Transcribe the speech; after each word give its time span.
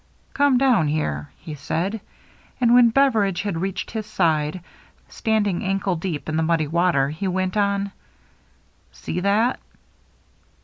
"Come 0.41 0.57
down 0.57 0.87
here," 0.87 1.29
he 1.37 1.53
said. 1.53 2.01
And 2.59 2.73
when 2.73 2.89
Bev 2.89 3.13
eridge 3.13 3.43
had 3.43 3.61
reached 3.61 3.91
his 3.91 4.07
side, 4.07 4.63
standing 5.09 5.63
ankle 5.63 5.95
deep 5.95 6.27
in 6.27 6.37
the 6.37 6.41
muddy 6.41 6.65
water, 6.65 7.09
he 7.09 7.27
went 7.27 7.55
on," 7.55 7.91
See 9.01 9.19
that?" 9.19 9.59